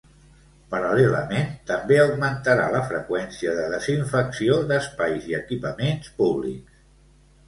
[0.69, 6.81] Paral·lelament, també augmentarà la freqüència de desinfecció d'espais i equipaments públics.